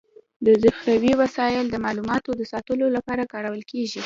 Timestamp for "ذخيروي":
0.63-1.13